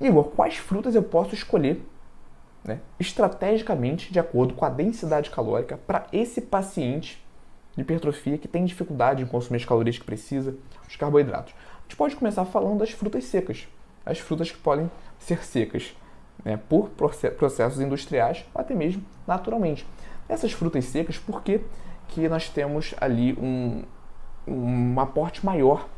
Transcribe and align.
Igor, 0.00 0.24
quais 0.30 0.56
frutas 0.56 0.94
eu 0.94 1.02
posso 1.02 1.34
escolher 1.34 1.80
né, 2.64 2.80
estrategicamente 2.98 4.12
de 4.12 4.18
acordo 4.18 4.54
com 4.54 4.64
a 4.64 4.68
densidade 4.68 5.30
calórica 5.30 5.78
para 5.86 6.06
esse 6.12 6.40
paciente 6.40 7.22
de 7.76 7.82
hipertrofia 7.82 8.38
que 8.38 8.48
tem 8.48 8.64
dificuldade 8.64 9.22
em 9.22 9.26
consumir 9.26 9.58
as 9.58 9.64
calorias 9.64 9.98
que 9.98 10.04
precisa, 10.04 10.56
os 10.88 10.96
carboidratos? 10.96 11.54
A 11.54 11.82
gente 11.82 11.96
pode 11.96 12.16
começar 12.16 12.44
falando 12.46 12.78
das 12.78 12.90
frutas 12.90 13.24
secas, 13.24 13.68
as 14.04 14.18
frutas 14.18 14.50
que 14.50 14.58
podem 14.58 14.90
ser 15.18 15.44
secas 15.44 15.94
né, 16.44 16.58
por 16.68 16.90
processos 16.90 17.80
industriais 17.80 18.44
ou 18.54 18.60
até 18.60 18.74
mesmo 18.74 19.04
naturalmente. 19.26 19.86
Essas 20.28 20.52
frutas 20.52 20.84
secas, 20.84 21.18
por 21.18 21.42
que, 21.42 21.60
que 22.08 22.28
nós 22.28 22.48
temos 22.48 22.94
ali 23.00 23.32
um, 23.34 23.82
um 24.46 25.00
aporte 25.00 25.44
maior 25.44 25.88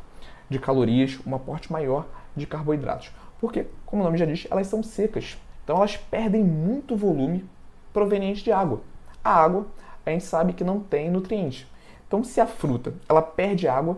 de 0.49 0.59
calorias, 0.59 1.19
um 1.25 1.35
aporte 1.35 1.71
maior 1.71 2.07
de 2.35 2.45
carboidratos? 2.47 3.11
Porque, 3.39 3.67
como 3.85 4.01
o 4.01 4.05
nome 4.05 4.17
já 4.17 4.25
diz, 4.25 4.47
elas 4.49 4.67
são 4.67 4.81
secas. 4.81 5.37
Então 5.63 5.77
elas 5.77 5.97
perdem 5.97 6.43
muito 6.43 6.95
volume 6.95 7.45
proveniente 7.91 8.43
de 8.43 8.51
água. 8.51 8.81
A 9.23 9.33
água, 9.33 9.67
a 10.05 10.09
gente 10.09 10.23
sabe 10.23 10.53
que 10.53 10.63
não 10.63 10.79
tem 10.79 11.09
nutrientes. 11.09 11.67
Então, 12.07 12.23
se 12.23 12.41
a 12.41 12.47
fruta 12.47 12.93
ela 13.07 13.21
perde 13.21 13.67
água, 13.67 13.97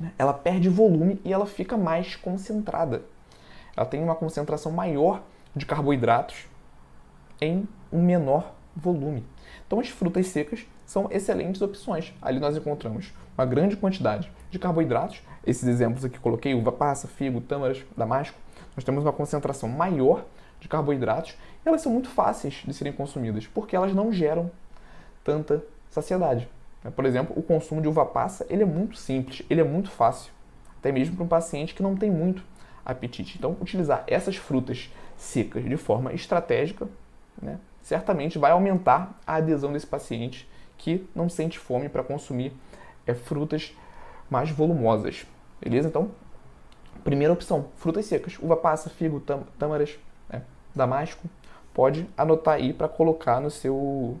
né, 0.00 0.12
ela 0.18 0.32
perde 0.32 0.68
volume 0.68 1.20
e 1.24 1.32
ela 1.32 1.46
fica 1.46 1.76
mais 1.76 2.14
concentrada. 2.16 3.02
Ela 3.76 3.86
tem 3.86 4.02
uma 4.02 4.14
concentração 4.14 4.70
maior 4.70 5.22
de 5.54 5.66
carboidratos 5.66 6.46
em 7.40 7.66
um 7.92 8.02
menor 8.02 8.52
volume. 8.78 9.24
Então, 9.66 9.80
as 9.80 9.88
frutas 9.88 10.26
secas 10.28 10.66
são 10.86 11.08
excelentes 11.10 11.60
opções. 11.60 12.14
Ali 12.22 12.40
nós 12.40 12.56
encontramos 12.56 13.12
uma 13.36 13.44
grande 13.44 13.76
quantidade 13.76 14.30
de 14.50 14.58
carboidratos. 14.58 15.20
Esses 15.46 15.68
exemplos 15.68 16.04
aqui 16.04 16.18
coloquei, 16.18 16.54
uva 16.54 16.72
passa, 16.72 17.06
figo, 17.06 17.40
tâmaras, 17.40 17.84
damasco. 17.96 18.36
Nós 18.74 18.84
temos 18.84 19.04
uma 19.04 19.12
concentração 19.12 19.68
maior 19.68 20.24
de 20.60 20.68
carboidratos 20.68 21.36
e 21.64 21.68
elas 21.68 21.80
são 21.80 21.92
muito 21.92 22.08
fáceis 22.08 22.62
de 22.66 22.72
serem 22.72 22.92
consumidas, 22.92 23.46
porque 23.46 23.76
elas 23.76 23.94
não 23.94 24.12
geram 24.12 24.50
tanta 25.22 25.62
saciedade. 25.90 26.48
Por 26.94 27.04
exemplo, 27.04 27.38
o 27.38 27.42
consumo 27.42 27.82
de 27.82 27.88
uva 27.88 28.06
passa 28.06 28.46
ele 28.48 28.62
é 28.62 28.66
muito 28.66 28.96
simples, 28.96 29.42
ele 29.50 29.60
é 29.60 29.64
muito 29.64 29.90
fácil, 29.90 30.32
até 30.78 30.90
mesmo 30.90 31.16
para 31.16 31.24
um 31.24 31.28
paciente 31.28 31.74
que 31.74 31.82
não 31.82 31.96
tem 31.96 32.10
muito 32.10 32.42
apetite. 32.84 33.36
Então, 33.36 33.56
utilizar 33.60 34.04
essas 34.06 34.36
frutas 34.36 34.90
secas 35.16 35.64
de 35.64 35.76
forma 35.76 36.12
estratégica, 36.12 36.88
né, 37.40 37.58
certamente 37.88 38.38
vai 38.38 38.50
aumentar 38.50 39.18
a 39.26 39.36
adesão 39.36 39.72
desse 39.72 39.86
paciente 39.86 40.46
que 40.76 41.08
não 41.14 41.26
sente 41.26 41.58
fome 41.58 41.88
para 41.88 42.04
consumir 42.04 42.52
é, 43.06 43.14
frutas 43.14 43.74
mais 44.28 44.50
volumosas. 44.50 45.26
Beleza? 45.58 45.88
Então, 45.88 46.10
primeira 47.02 47.32
opção, 47.32 47.68
frutas 47.76 48.04
secas, 48.04 48.38
uva 48.38 48.58
passa, 48.58 48.90
figo, 48.90 49.22
tâmaras, 49.58 49.98
né, 50.28 50.42
damasco. 50.74 51.26
Pode 51.72 52.06
anotar 52.14 52.56
aí 52.56 52.74
para 52.74 52.88
colocar 52.88 53.40
no 53.40 53.50
seu, 53.50 54.18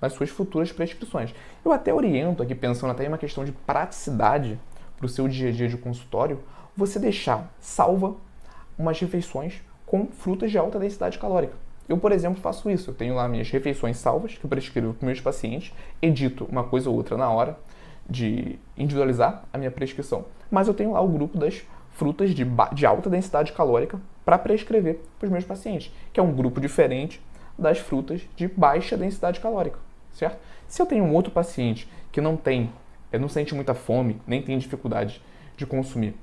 nas 0.00 0.12
suas 0.12 0.30
futuras 0.30 0.70
prescrições. 0.70 1.34
Eu 1.64 1.72
até 1.72 1.92
oriento 1.92 2.44
aqui, 2.44 2.54
pensando 2.54 2.92
até 2.92 3.04
em 3.04 3.08
uma 3.08 3.18
questão 3.18 3.44
de 3.44 3.50
praticidade 3.50 4.56
para 4.96 5.06
o 5.06 5.08
seu 5.08 5.26
dia 5.26 5.48
a 5.48 5.52
dia 5.52 5.66
de 5.66 5.76
consultório, 5.76 6.44
você 6.76 7.00
deixar 7.00 7.52
salva 7.58 8.14
umas 8.78 9.00
refeições 9.00 9.60
com 9.84 10.06
frutas 10.06 10.52
de 10.52 10.58
alta 10.58 10.78
densidade 10.78 11.18
calórica. 11.18 11.69
Eu, 11.90 11.98
por 11.98 12.12
exemplo, 12.12 12.40
faço 12.40 12.70
isso. 12.70 12.90
Eu 12.90 12.94
tenho 12.94 13.16
lá 13.16 13.26
minhas 13.26 13.50
refeições 13.50 13.96
salvas 13.96 14.38
que 14.38 14.44
eu 14.44 14.48
prescrevo 14.48 14.94
para 14.94 15.04
meus 15.04 15.20
pacientes, 15.20 15.74
edito 16.00 16.44
uma 16.44 16.62
coisa 16.62 16.88
ou 16.88 16.94
outra 16.94 17.16
na 17.16 17.28
hora 17.28 17.58
de 18.08 18.60
individualizar 18.78 19.42
a 19.52 19.58
minha 19.58 19.72
prescrição. 19.72 20.24
Mas 20.48 20.68
eu 20.68 20.74
tenho 20.74 20.92
lá 20.92 21.00
o 21.00 21.08
grupo 21.08 21.36
das 21.36 21.66
frutas 21.90 22.30
de, 22.30 22.46
de 22.72 22.86
alta 22.86 23.10
densidade 23.10 23.50
calórica 23.50 24.00
para 24.24 24.38
prescrever 24.38 25.00
para 25.18 25.26
os 25.26 25.32
meus 25.32 25.44
pacientes, 25.44 25.92
que 26.12 26.20
é 26.20 26.22
um 26.22 26.32
grupo 26.32 26.60
diferente 26.60 27.20
das 27.58 27.78
frutas 27.78 28.22
de 28.36 28.46
baixa 28.46 28.96
densidade 28.96 29.40
calórica, 29.40 29.78
certo? 30.12 30.38
Se 30.68 30.80
eu 30.80 30.86
tenho 30.86 31.02
um 31.02 31.12
outro 31.12 31.32
paciente 31.32 31.88
que 32.12 32.20
não 32.20 32.36
tem, 32.36 32.72
eh, 33.10 33.18
não 33.18 33.28
sente 33.28 33.52
muita 33.52 33.74
fome, 33.74 34.22
nem 34.28 34.40
tem 34.40 34.56
dificuldade 34.56 35.20
de 35.56 35.66
consumir 35.66 36.14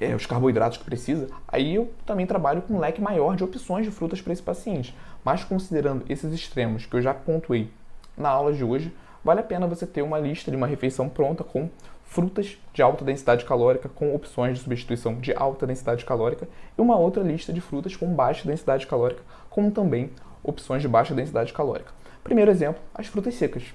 é, 0.00 0.14
os 0.14 0.26
carboidratos 0.26 0.78
que 0.78 0.84
precisa, 0.84 1.28
aí 1.46 1.74
eu 1.74 1.92
também 2.04 2.26
trabalho 2.26 2.62
com 2.62 2.74
um 2.74 2.78
leque 2.78 3.00
maior 3.00 3.36
de 3.36 3.44
opções 3.44 3.84
de 3.84 3.90
frutas 3.90 4.20
para 4.20 4.32
esse 4.32 4.42
paciente. 4.42 4.94
Mas 5.24 5.44
considerando 5.44 6.04
esses 6.08 6.32
extremos 6.32 6.86
que 6.86 6.96
eu 6.96 7.02
já 7.02 7.14
pontuei 7.14 7.70
na 8.16 8.28
aula 8.28 8.52
de 8.52 8.64
hoje, 8.64 8.94
vale 9.24 9.40
a 9.40 9.44
pena 9.44 9.66
você 9.66 9.86
ter 9.86 10.02
uma 10.02 10.18
lista 10.18 10.50
de 10.50 10.56
uma 10.56 10.66
refeição 10.66 11.08
pronta 11.08 11.42
com 11.42 11.68
frutas 12.04 12.58
de 12.72 12.82
alta 12.82 13.04
densidade 13.04 13.44
calórica 13.44 13.88
com 13.88 14.14
opções 14.14 14.58
de 14.58 14.64
substituição 14.64 15.14
de 15.16 15.32
alta 15.34 15.66
densidade 15.66 16.04
calórica 16.04 16.46
e 16.76 16.80
uma 16.80 16.96
outra 16.96 17.22
lista 17.22 17.52
de 17.52 17.60
frutas 17.60 17.96
com 17.96 18.06
baixa 18.14 18.46
densidade 18.46 18.86
calórica, 18.86 19.22
como 19.50 19.70
também 19.70 20.10
opções 20.42 20.82
de 20.82 20.88
baixa 20.88 21.14
densidade 21.14 21.52
calórica. 21.52 21.92
Primeiro 22.22 22.50
exemplo, 22.50 22.80
as 22.94 23.06
frutas 23.06 23.34
secas. 23.34 23.74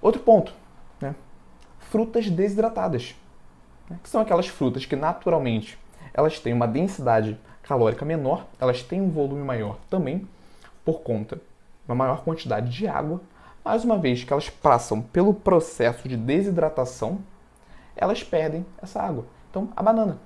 Outro 0.00 0.20
ponto, 0.22 0.54
né? 1.00 1.14
frutas 1.78 2.28
desidratadas 2.30 3.14
né, 3.88 3.98
que 4.02 4.08
são 4.08 4.20
aquelas 4.20 4.46
frutas 4.46 4.86
que 4.86 4.96
naturalmente 4.96 5.78
elas 6.14 6.38
têm 6.38 6.52
uma 6.52 6.68
densidade 6.68 7.38
calórica 7.62 8.04
menor, 8.04 8.46
elas 8.60 8.82
têm 8.82 9.00
um 9.00 9.10
volume 9.10 9.42
maior 9.42 9.78
também 9.88 10.26
por 10.84 11.00
conta 11.00 11.36
de 11.36 11.42
uma 11.88 11.94
maior 11.94 12.22
quantidade 12.22 12.70
de 12.70 12.86
água, 12.86 13.20
mas 13.64 13.84
uma 13.84 13.98
vez 13.98 14.24
que 14.24 14.32
elas 14.32 14.50
passam 14.50 15.00
pelo 15.00 15.32
processo 15.32 16.08
de 16.08 16.16
desidratação, 16.16 17.20
elas 17.96 18.22
perdem 18.22 18.66
essa 18.82 19.00
água. 19.00 19.24
Então, 19.50 19.68
a 19.76 19.82
banana. 19.82 20.18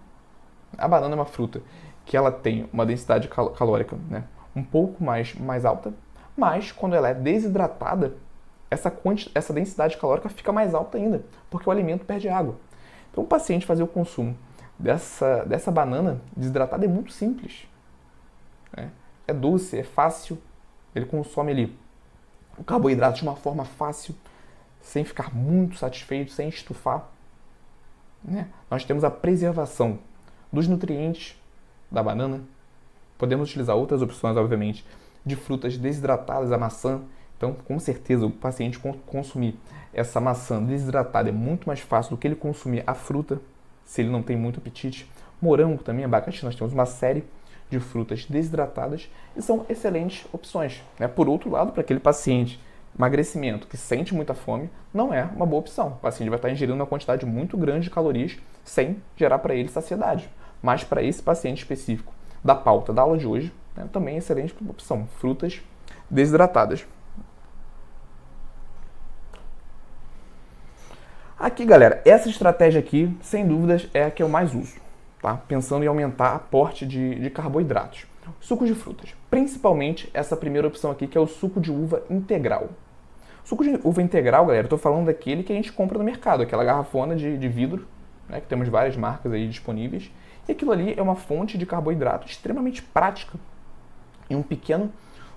A 0.79 0.89
banana 0.89 1.15
é 1.15 1.17
uma 1.17 1.27
fruta 1.27 1.61
que 2.05 2.17
ela 2.17 2.31
tem 2.31 2.69
uma 2.73 2.87
densidade 2.87 3.29
calórica 3.29 3.97
né, 4.09 4.25
um 4.55 4.63
pouco 4.63 5.03
mais, 5.03 5.35
mais 5.35 5.65
alta, 5.65 5.93
mas 6.37 6.71
quando 6.73 6.95
ela 6.95 7.09
é 7.09 7.15
desidratada, 7.15 8.15
essa, 8.71 8.93
essa 9.35 9.53
densidade 9.53 9.97
calórica 9.97 10.29
fica 10.29 10.53
mais 10.53 10.75
alta 10.75 10.99
ainda, 10.99 11.23
porque 11.51 11.69
o 11.69 11.73
alimento 11.73 12.05
perde 12.05 12.29
água. 12.29 12.57
Para 13.17 13.25
um 13.25 13.27
paciente 13.27 13.65
fazer 13.65 13.83
o 13.83 13.87
consumo 13.87 14.37
dessa, 14.79 15.43
dessa 15.47 15.73
banana 15.73 16.21
desidratada 16.37 16.85
é 16.85 16.89
muito 16.89 17.13
simples. 17.13 17.67
Né? 18.77 18.91
É 19.27 19.33
doce, 19.33 19.79
é 19.79 19.83
fácil, 19.83 20.37
ele 20.95 21.07
consome 21.07 21.51
ali 21.51 21.79
o 22.59 22.63
carboidrato 22.63 23.17
de 23.17 23.23
uma 23.23 23.35
forma 23.35 23.65
fácil, 23.65 24.15
sem 24.83 25.03
ficar 25.03 25.35
muito 25.35 25.79
satisfeito, 25.79 26.31
sem 26.31 26.51
estufar. 26.51 27.09
Né? 28.23 28.49
Nós 28.71 28.85
temos 28.85 29.03
a 29.03 29.11
preservação 29.11 29.99
dos 30.53 30.69
nutrientes 30.69 31.41
da 31.91 32.03
banana. 32.03 32.43
Podemos 33.17 33.49
utilizar 33.49 33.77
outras 33.77 34.03
opções, 34.03 34.37
obviamente, 34.37 34.85
de 35.25 35.37
frutas 35.37 35.79
desidratadas, 35.79 36.53
a 36.53 36.59
maçã. 36.59 37.01
Então, 37.37 37.55
com 37.55 37.79
certeza, 37.79 38.27
o 38.27 38.31
paciente 38.31 38.79
consumir 39.07 39.59
essa 39.93 40.21
maçã 40.21 40.63
desidratada 40.63 41.29
é 41.29 41.33
muito 41.33 41.67
mais 41.67 41.81
fácil 41.81 42.11
do 42.11 42.17
que 42.19 42.27
ele 42.27 42.35
consumir 42.35 42.83
a 42.87 42.95
fruta, 42.95 43.41
se 43.85 44.01
ele 44.01 44.11
não 44.11 44.23
tem 44.23 44.37
muito 44.37 44.59
apetite. 44.59 45.11
Morango 45.41 45.83
também, 45.83 46.05
abacaxi, 46.05 46.45
nós 46.45 46.57
temos 46.57 46.73
uma 46.73 46.87
série 46.87 47.25
de 47.69 47.81
frutas 47.81 48.25
desidratadas 48.25 49.11
e 49.37 49.43
são 49.43 49.67
excelentes 49.69 50.27
opções. 50.33 50.83
Né? 50.99 51.09
Por 51.09 51.29
outro 51.29 51.51
lado, 51.51 51.73
para 51.73 51.83
aquele 51.83 52.01
paciente 52.01 52.61
emagrecimento 52.97 53.67
que 53.67 53.77
sente 53.77 54.15
muita 54.15 54.33
fome, 54.33 54.71
não 54.93 55.13
é 55.13 55.25
uma 55.25 55.45
boa 55.45 55.61
opção. 55.61 55.89
O 55.89 55.97
paciente 55.97 56.31
vai 56.31 56.39
estar 56.39 56.51
ingerindo 56.51 56.77
uma 56.77 56.87
quantidade 56.87 57.27
muito 57.27 57.57
grande 57.57 57.85
de 57.85 57.91
calorias 57.91 58.39
sem 58.65 58.97
gerar 59.17 59.39
para 59.41 59.55
ele 59.55 59.69
saciedade. 59.69 60.29
Mas 60.63 60.83
para 60.83 61.03
esse 61.03 61.23
paciente 61.23 61.59
específico 61.59 62.15
da 62.43 62.55
pauta 62.55 62.93
da 62.93 63.03
aula 63.03 63.19
de 63.19 63.27
hoje, 63.27 63.53
né, 63.77 63.87
também 63.93 64.15
é 64.15 64.19
excelente 64.19 64.55
opção, 64.69 65.07
frutas 65.19 65.61
desidratadas. 66.09 66.87
Aqui, 71.39 71.67
galera, 71.67 72.01
essa 72.07 72.31
estratégia 72.31 72.81
aqui, 72.81 73.15
sem 73.21 73.47
dúvidas, 73.47 73.87
é 73.93 74.05
a 74.05 74.11
que 74.11 74.23
eu 74.23 74.29
mais 74.29 74.55
uso, 74.55 74.77
tá? 75.21 75.37
Pensando 75.37 75.85
em 75.85 75.87
aumentar 75.87 76.35
aporte 76.35 76.87
de, 76.87 77.15
de 77.17 77.29
carboidratos. 77.29 78.07
Sucos 78.41 78.67
de 78.67 78.75
frutas, 78.75 79.15
principalmente 79.29 80.09
essa 80.15 80.35
primeira 80.35 80.67
opção 80.67 80.91
aqui, 80.91 81.07
que 81.07 81.19
é 81.19 81.21
o 81.21 81.27
suco 81.27 81.61
de 81.61 81.71
uva 81.71 82.03
integral. 82.09 82.71
Suco 83.45 83.63
de 83.63 83.79
uva 83.85 84.01
integral, 84.01 84.47
galera, 84.47 84.65
eu 84.65 84.71
tô 84.71 84.79
falando 84.79 85.07
daquele 85.07 85.43
que 85.43 85.53
a 85.53 85.57
gente 85.57 85.71
compra 85.75 85.99
no 85.99 86.05
mercado, 86.05 86.43
aquela 86.43 86.65
garrafona 86.65 87.15
de, 87.15 87.37
de 87.37 87.49
vidro, 87.51 87.87
né, 88.31 88.41
que 88.41 88.47
temos 88.47 88.67
várias 88.71 88.97
marcas 88.97 89.31
aí 89.31 89.47
disponíveis. 89.47 90.11
E 90.49 90.53
aquilo 90.53 90.73
ali 90.73 90.95
é 90.97 91.03
uma 91.03 91.17
fonte 91.17 91.59
de 91.59 91.67
carboidrato 91.67 92.27
extremamente 92.27 92.81
prática. 92.81 93.39
Em 94.31 94.37
um 94.37 94.43
pequeno 94.43 94.91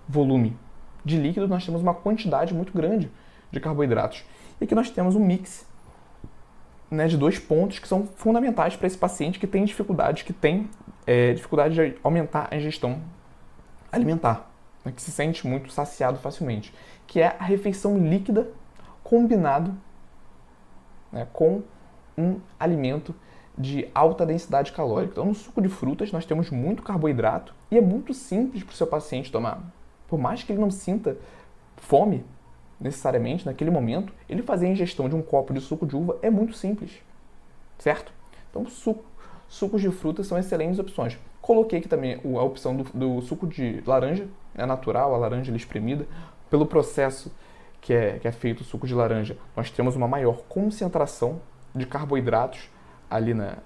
volume 0.07 0.55
de 1.03 1.17
líquido, 1.17 1.45
nós 1.45 1.65
temos 1.65 1.81
uma 1.81 1.93
quantidade 1.93 2.53
muito 2.53 2.71
grande 2.71 3.11
de 3.51 3.59
carboidratos. 3.59 4.23
E 4.61 4.63
aqui 4.63 4.73
nós 4.73 4.89
temos 4.89 5.13
um 5.13 5.25
mix 5.25 5.67
né, 6.89 7.07
de 7.07 7.17
dois 7.17 7.37
pontos 7.37 7.79
que 7.79 7.87
são 7.87 8.05
fundamentais 8.15 8.75
para 8.75 8.87
esse 8.87 8.97
paciente 8.97 9.39
que 9.39 9.47
tem 9.47 9.63
dificuldade, 9.65 10.23
que 10.23 10.33
tem 10.33 10.69
é, 11.05 11.33
dificuldade 11.33 11.75
de 11.75 11.97
aumentar 12.03 12.47
a 12.51 12.57
ingestão 12.57 13.01
alimentar. 13.91 14.51
né, 14.83 14.91
que 14.95 15.01
se 15.01 15.11
sente 15.11 15.47
muito 15.47 15.71
saciado 15.71 16.19
facilmente, 16.19 16.73
que 17.05 17.19
é 17.19 17.35
a 17.39 17.43
refeição 17.43 17.97
líquida 17.97 18.47
combinado 19.03 19.75
né, 21.11 21.27
com 21.33 21.63
um 22.17 22.39
alimento 22.59 23.15
de 23.57 23.87
alta 23.93 24.25
densidade 24.25 24.71
calórica. 24.71 25.13
Então, 25.13 25.25
no 25.25 25.35
suco 25.35 25.61
de 25.61 25.67
frutas, 25.67 26.11
nós 26.11 26.25
temos 26.25 26.49
muito 26.49 26.81
carboidrato 26.81 27.53
e 27.69 27.77
é 27.77 27.81
muito 27.81 28.13
simples 28.13 28.63
para 28.63 28.73
o 28.73 28.75
seu 28.75 28.87
paciente 28.87 29.31
tomar. 29.31 29.61
Por 30.07 30.17
mais 30.17 30.43
que 30.43 30.51
ele 30.51 30.61
não 30.61 30.71
sinta 30.71 31.17
fome 31.77 32.23
necessariamente 32.79 33.45
naquele 33.45 33.69
momento, 33.69 34.13
ele 34.27 34.41
fazer 34.41 34.67
a 34.67 34.69
ingestão 34.69 35.09
de 35.09 35.15
um 35.15 35.21
copo 35.21 35.53
de 35.53 35.59
suco 35.59 35.85
de 35.85 35.95
uva 35.95 36.17
é 36.21 36.29
muito 36.29 36.53
simples, 36.53 36.91
certo? 37.77 38.11
Então, 38.49 38.65
suco, 38.67 39.03
sucos 39.47 39.81
de 39.81 39.91
frutas 39.91 40.27
são 40.27 40.37
excelentes 40.37 40.79
opções. 40.79 41.17
Coloquei 41.41 41.79
aqui 41.79 41.87
também 41.87 42.19
a 42.23 42.43
opção 42.43 42.75
do, 42.75 42.83
do 42.93 43.21
suco 43.21 43.47
de 43.47 43.81
laranja, 43.85 44.27
é 44.55 44.65
natural, 44.65 45.13
a 45.13 45.17
laranja 45.17 45.55
espremida. 45.55 46.05
Pelo 46.49 46.65
processo 46.65 47.31
que 47.81 47.93
é, 47.93 48.19
que 48.19 48.27
é 48.27 48.31
feito 48.31 48.61
o 48.61 48.63
suco 48.63 48.85
de 48.87 48.93
laranja, 48.93 49.37
nós 49.55 49.69
temos 49.71 49.95
uma 49.95 50.07
maior 50.07 50.41
concentração 50.49 51.41
de 51.73 51.85
carboidratos 51.85 52.69
ali 53.09 53.33
na, 53.33 53.57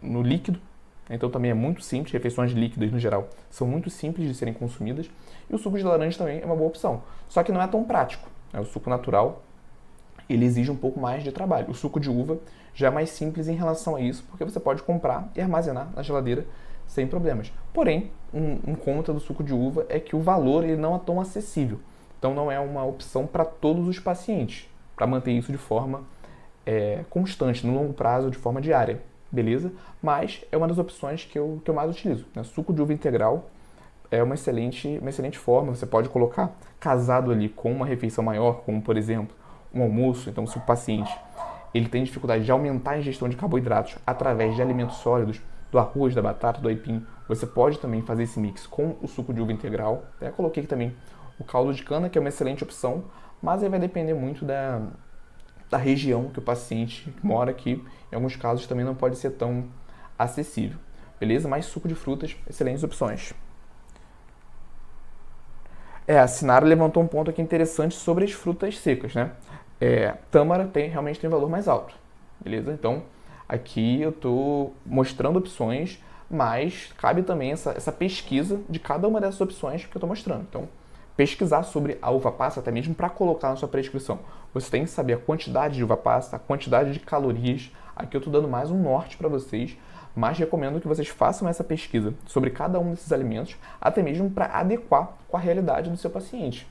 no 0.00 0.22
líquido. 0.22 0.60
Então 1.08 1.30
também 1.30 1.50
é 1.50 1.54
muito 1.54 1.82
simples, 1.82 2.12
refeições 2.12 2.52
líquidas 2.52 2.90
no 2.90 2.98
geral 2.98 3.28
são 3.48 3.66
muito 3.66 3.88
simples 3.90 4.26
de 4.26 4.34
serem 4.34 4.52
consumidas. 4.52 5.08
E 5.48 5.54
o 5.54 5.58
suco 5.58 5.78
de 5.78 5.84
laranja 5.84 6.18
também 6.18 6.40
é 6.40 6.44
uma 6.44 6.56
boa 6.56 6.68
opção. 6.68 7.02
Só 7.28 7.42
que 7.42 7.52
não 7.52 7.62
é 7.62 7.66
tão 7.66 7.84
prático. 7.84 8.28
Né? 8.52 8.60
O 8.60 8.64
suco 8.64 8.90
natural 8.90 9.42
ele 10.28 10.44
exige 10.44 10.70
um 10.70 10.76
pouco 10.76 10.98
mais 10.98 11.22
de 11.22 11.30
trabalho. 11.30 11.70
O 11.70 11.74
suco 11.74 12.00
de 12.00 12.10
uva 12.10 12.38
já 12.74 12.88
é 12.88 12.90
mais 12.90 13.10
simples 13.10 13.48
em 13.48 13.54
relação 13.54 13.96
a 13.96 14.00
isso, 14.00 14.24
porque 14.28 14.44
você 14.44 14.58
pode 14.58 14.82
comprar 14.82 15.30
e 15.36 15.40
armazenar 15.40 15.88
na 15.94 16.02
geladeira 16.02 16.44
sem 16.86 17.06
problemas. 17.06 17.52
Porém, 17.72 18.10
um, 18.34 18.58
um 18.66 18.74
conta 18.74 19.12
do 19.12 19.20
suco 19.20 19.42
de 19.42 19.54
uva 19.54 19.86
é 19.88 20.00
que 20.00 20.16
o 20.16 20.20
valor 20.20 20.64
ele 20.64 20.76
não 20.76 20.94
é 20.94 20.98
tão 20.98 21.20
acessível. 21.20 21.80
Então 22.18 22.34
não 22.34 22.50
é 22.50 22.58
uma 22.58 22.84
opção 22.84 23.26
para 23.26 23.44
todos 23.44 23.86
os 23.86 23.98
pacientes, 23.98 24.68
para 24.96 25.06
manter 25.06 25.32
isso 25.32 25.52
de 25.52 25.58
forma 25.58 26.02
é, 26.64 27.04
constante, 27.08 27.66
no 27.66 27.72
longo 27.74 27.92
prazo, 27.92 28.30
de 28.30 28.36
forma 28.36 28.60
diária, 28.60 29.00
beleza? 29.30 29.72
Mas 30.02 30.44
é 30.50 30.56
uma 30.56 30.68
das 30.68 30.78
opções 30.78 31.24
que 31.24 31.38
eu, 31.38 31.60
que 31.64 31.70
eu 31.70 31.74
mais 31.74 31.90
utilizo. 31.90 32.26
Né? 32.34 32.42
Suco 32.44 32.72
de 32.72 32.80
uva 32.80 32.92
integral 32.92 33.50
é 34.10 34.22
uma 34.22 34.34
excelente, 34.34 34.98
uma 34.98 35.10
excelente 35.10 35.38
forma, 35.38 35.74
você 35.74 35.86
pode 35.86 36.08
colocar 36.08 36.56
casado 36.78 37.30
ali 37.30 37.48
com 37.48 37.72
uma 37.72 37.86
refeição 37.86 38.22
maior, 38.22 38.62
como 38.64 38.80
por 38.80 38.96
exemplo 38.96 39.34
um 39.74 39.82
almoço, 39.82 40.30
então 40.30 40.46
se 40.46 40.56
o 40.56 40.60
paciente 40.60 41.12
ele 41.74 41.88
tem 41.88 42.04
dificuldade 42.04 42.44
de 42.44 42.50
aumentar 42.50 42.92
a 42.92 42.98
ingestão 42.98 43.28
de 43.28 43.36
carboidratos 43.36 43.96
através 44.06 44.54
de 44.54 44.62
alimentos 44.62 44.96
sólidos, 44.98 45.42
do 45.70 45.78
arroz, 45.78 46.14
da 46.14 46.22
batata, 46.22 46.60
do 46.60 46.68
aipim, 46.68 47.04
você 47.28 47.46
pode 47.46 47.78
também 47.78 48.00
fazer 48.00 48.22
esse 48.22 48.38
mix 48.38 48.66
com 48.66 48.96
o 49.02 49.08
suco 49.08 49.34
de 49.34 49.40
uva 49.40 49.52
integral. 49.52 50.04
Até 50.16 50.30
coloquei 50.30 50.62
aqui 50.62 50.70
também 50.70 50.94
o 51.38 51.44
caldo 51.44 51.74
de 51.74 51.82
cana, 51.82 52.08
que 52.08 52.16
é 52.16 52.20
uma 52.20 52.28
excelente 52.28 52.62
opção, 52.62 53.04
mas 53.42 53.62
aí 53.62 53.68
vai 53.68 53.78
depender 53.78 54.14
muito 54.14 54.44
da, 54.44 54.80
da 55.70 55.76
região 55.76 56.28
que 56.28 56.38
o 56.38 56.42
paciente 56.42 57.12
mora, 57.22 57.52
que 57.52 57.82
em 58.10 58.14
alguns 58.14 58.36
casos 58.36 58.66
também 58.66 58.84
não 58.84 58.94
pode 58.94 59.16
ser 59.16 59.30
tão 59.30 59.64
acessível. 60.18 60.78
Beleza? 61.18 61.48
Mas 61.48 61.66
suco 61.66 61.88
de 61.88 61.94
frutas, 61.94 62.36
excelentes 62.48 62.82
opções. 62.84 63.32
É, 66.06 66.20
a 66.20 66.28
Sinara 66.28 66.64
levantou 66.64 67.02
um 67.02 67.06
ponto 67.06 67.30
aqui 67.30 67.42
interessante 67.42 67.94
sobre 67.94 68.24
as 68.24 68.30
frutas 68.30 68.78
secas, 68.78 69.14
né? 69.14 69.32
É, 69.80 70.14
tâmara 70.30 70.66
tem, 70.66 70.88
realmente 70.88 71.18
tem 71.18 71.28
valor 71.28 71.50
mais 71.50 71.66
alto, 71.66 71.94
beleza? 72.40 72.72
Então, 72.72 73.02
aqui 73.48 74.00
eu 74.00 74.10
estou 74.10 74.74
mostrando 74.86 75.38
opções, 75.38 76.02
mas 76.30 76.92
cabe 76.96 77.22
também 77.22 77.50
essa, 77.50 77.72
essa 77.72 77.90
pesquisa 77.90 78.60
de 78.68 78.78
cada 78.78 79.08
uma 79.08 79.20
dessas 79.20 79.40
opções 79.40 79.84
que 79.84 79.96
eu 79.96 79.98
estou 79.98 80.08
mostrando. 80.08 80.46
Então, 80.48 80.68
pesquisar 81.16 81.64
sobre 81.64 81.98
a 82.00 82.10
uva 82.10 82.30
passa, 82.30 82.60
até 82.60 82.70
mesmo 82.70 82.94
para 82.94 83.10
colocar 83.10 83.50
na 83.50 83.56
sua 83.56 83.68
prescrição. 83.68 84.20
Você 84.56 84.70
tem 84.70 84.84
que 84.84 84.90
saber 84.90 85.12
a 85.12 85.18
quantidade 85.18 85.74
de 85.74 85.84
uva 85.84 85.98
passa, 85.98 86.36
a 86.36 86.38
quantidade 86.38 86.90
de 86.90 86.98
calorias. 86.98 87.70
Aqui 87.94 88.16
eu 88.16 88.20
estou 88.20 88.32
dando 88.32 88.48
mais 88.48 88.70
um 88.70 88.82
norte 88.82 89.14
para 89.18 89.28
vocês, 89.28 89.76
mas 90.14 90.38
recomendo 90.38 90.80
que 90.80 90.88
vocês 90.88 91.08
façam 91.08 91.46
essa 91.46 91.62
pesquisa 91.62 92.14
sobre 92.24 92.48
cada 92.48 92.80
um 92.80 92.92
desses 92.92 93.12
alimentos, 93.12 93.54
até 93.78 94.02
mesmo 94.02 94.30
para 94.30 94.46
adequar 94.46 95.12
com 95.28 95.36
a 95.36 95.40
realidade 95.40 95.90
do 95.90 95.96
seu 95.98 96.08
paciente. 96.08 96.66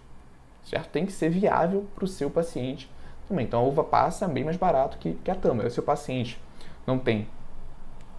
Certo? 0.64 0.90
Tem 0.90 1.06
que 1.06 1.12
ser 1.12 1.30
viável 1.30 1.86
para 1.94 2.06
o 2.06 2.08
seu 2.08 2.28
paciente 2.28 2.90
também. 3.28 3.46
Então 3.46 3.60
a 3.60 3.64
uva 3.64 3.84
passa 3.84 4.26
é 4.26 4.28
bem 4.28 4.44
mais 4.44 4.58
barato 4.58 4.98
que, 4.98 5.14
que 5.24 5.30
a 5.30 5.36
tâmara. 5.36 5.70
Se 5.70 5.80
o 5.80 5.84
paciente 5.84 6.42
não 6.88 6.98
tem 6.98 7.28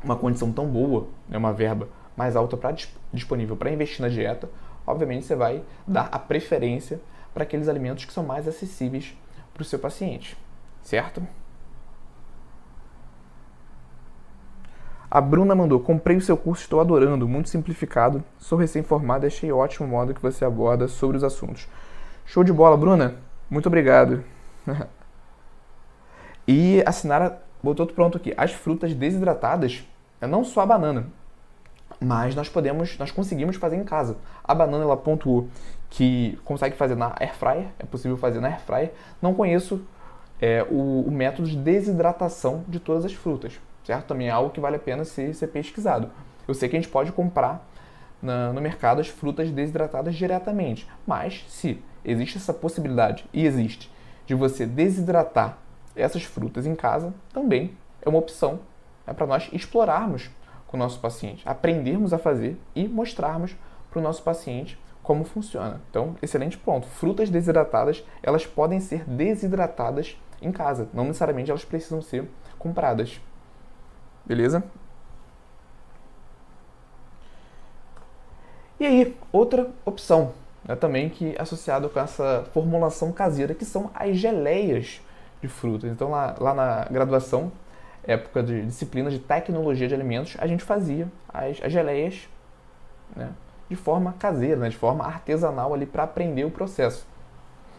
uma 0.00 0.14
condição 0.14 0.52
tão 0.52 0.69
boa, 0.69 1.08
né, 1.28 1.36
uma 1.36 1.52
verba 1.52 1.88
mais 2.16 2.36
alta 2.36 2.56
pra, 2.56 2.72
disponível 3.12 3.56
para 3.56 3.72
investir 3.72 4.00
na 4.00 4.08
dieta, 4.08 4.48
obviamente 4.86 5.26
você 5.26 5.34
vai 5.34 5.64
dar 5.84 6.08
a 6.12 6.20
preferência 6.20 7.00
para 7.34 7.42
aqueles 7.42 7.66
alimentos 7.66 8.04
que 8.04 8.12
são 8.12 8.22
mais 8.22 8.46
acessíveis 8.46 9.16
para 9.56 9.62
o 9.62 9.64
seu 9.64 9.79
paciente, 9.79 10.37
certo? 10.82 11.26
A 15.11 15.20
Bruna 15.20 15.55
mandou: 15.55 15.81
Comprei 15.81 16.17
o 16.17 16.20
seu 16.20 16.37
curso, 16.37 16.62
estou 16.62 16.79
adorando, 16.79 17.26
muito 17.26 17.49
simplificado. 17.49 18.23
Sou 18.38 18.58
recém-formado 18.58 19.25
e 19.25 19.29
achei 19.29 19.50
ótimo 19.50 19.87
o 19.87 19.91
modo 19.91 20.12
que 20.12 20.20
você 20.20 20.44
aborda 20.44 20.87
sobre 20.88 21.17
os 21.17 21.25
assuntos. 21.25 21.67
Show 22.26 22.44
de 22.44 22.53
bola, 22.53 22.76
Bruna. 22.76 23.17
Muito 23.49 23.67
obrigado. 23.67 24.23
e 26.47 26.82
a 26.85 26.93
Sinara 26.93 27.43
botou 27.62 27.87
tudo 27.87 27.94
pronto 27.94 28.19
aqui. 28.19 28.35
As 28.37 28.53
frutas 28.53 28.93
desidratadas, 28.93 29.87
é 30.20 30.26
não 30.26 30.44
só 30.44 30.61
a 30.61 30.67
banana, 30.67 31.06
mas 32.00 32.34
nós 32.34 32.48
podemos, 32.48 32.98
nós 32.98 33.10
conseguimos 33.10 33.56
fazer 33.56 33.76
em 33.76 33.84
casa. 33.84 34.16
A 34.44 34.54
banana 34.54 34.84
ela 34.84 34.96
pontuou 34.96 35.48
que 35.88 36.38
consegue 36.44 36.76
fazer 36.76 36.94
na 36.94 37.14
air 37.18 37.34
fryer, 37.34 37.68
é 37.78 37.84
possível 37.84 38.16
fazer 38.16 38.40
na 38.40 38.48
air 38.48 38.60
fryer. 38.60 38.92
Não 39.20 39.34
conheço 39.34 39.82
é, 40.40 40.64
o, 40.68 41.04
o, 41.06 41.10
método 41.10 41.48
de 41.48 41.56
desidratação 41.56 42.64
de 42.68 42.78
todas 42.78 43.04
as 43.04 43.12
frutas, 43.12 43.58
certo? 43.84 44.06
Também 44.06 44.28
é 44.28 44.30
algo 44.30 44.50
que 44.50 44.60
vale 44.60 44.76
a 44.76 44.78
pena 44.78 45.04
ser, 45.04 45.34
ser 45.34 45.46
pesquisado. 45.48 46.10
Eu 46.46 46.54
sei 46.54 46.68
que 46.68 46.76
a 46.76 46.80
gente 46.80 46.90
pode 46.90 47.12
comprar 47.12 47.66
na, 48.20 48.52
no 48.52 48.60
mercado 48.60 49.00
as 49.00 49.08
frutas 49.08 49.50
desidratadas 49.50 50.14
diretamente, 50.14 50.86
mas 51.06 51.44
se 51.48 51.82
existe 52.04 52.36
essa 52.36 52.52
possibilidade 52.52 53.24
e 53.32 53.46
existe 53.46 53.90
de 54.26 54.34
você 54.34 54.66
desidratar 54.66 55.58
essas 55.94 56.24
frutas 56.24 56.66
em 56.66 56.74
casa, 56.74 57.14
também 57.32 57.72
é 58.02 58.08
uma 58.08 58.18
opção 58.18 58.60
é 59.06 59.12
para 59.12 59.26
nós 59.26 59.48
explorarmos 59.52 60.30
com 60.66 60.76
o 60.76 60.80
nosso 60.80 61.00
paciente, 61.00 61.42
aprendermos 61.46 62.12
a 62.12 62.18
fazer 62.18 62.58
e 62.74 62.88
mostrarmos 62.88 63.56
para 63.90 64.00
o 64.00 64.02
nosso 64.02 64.22
paciente 64.22 64.78
como 65.02 65.24
funciona. 65.24 65.80
Então, 65.88 66.16
excelente 66.20 66.58
ponto. 66.58 66.86
Frutas 66.86 67.30
desidratadas, 67.30 68.04
elas 68.22 68.44
podem 68.44 68.81
ser 68.81 69.05
desidratadas 69.05 70.17
em 70.43 70.50
casa, 70.50 70.88
não 70.93 71.05
necessariamente 71.05 71.50
elas 71.50 71.64
precisam 71.64 72.02
ser 72.02 72.29
compradas. 72.58 73.20
Beleza? 74.24 74.64
E 78.79 78.84
aí, 78.84 79.17
outra 79.32 79.70
opção 79.84 80.32
né, 80.67 80.74
também 80.74 81.08
que 81.08 81.34
é 81.36 81.41
associado 81.41 81.88
com 81.88 82.00
essa 82.00 82.44
formulação 82.52 83.12
caseira, 83.12 83.55
que 83.55 83.64
são 83.64 83.91
as 83.94 84.17
geleias 84.17 85.00
de 85.41 85.48
frutas. 85.48 85.91
Então, 85.91 86.10
lá, 86.10 86.34
lá 86.41 86.52
na 86.52 86.84
graduação, 86.91 87.52
época 88.06 88.43
de 88.43 88.65
disciplina 88.65 89.10
de 89.10 89.19
tecnologia 89.19 89.89
de 89.89 89.94
alimentos, 89.94 90.36
a 90.39 90.46
gente 90.46 90.63
fazia 90.63 91.08
as, 91.29 91.60
as 91.63 91.72
geleias 91.72 92.29
né, 93.15 93.31
de 93.69 93.77
forma 93.77 94.15
caseira, 94.19 94.56
né, 94.56 94.69
de 94.69 94.77
forma 94.77 95.05
artesanal 95.05 95.75
ali 95.75 95.86
para 95.86 96.05
aprender 96.05 96.44
o 96.44 96.51
processo. 96.51 97.06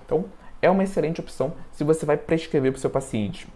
Então, 0.06 0.26
é 0.62 0.70
uma 0.70 0.84
excelente 0.84 1.22
opção 1.22 1.54
se 1.72 1.84
você 1.84 2.06
vai 2.06 2.18
prescrever 2.18 2.72
para 2.72 2.78
o 2.78 2.82
seu 2.82 2.90
paciente. 2.90 3.48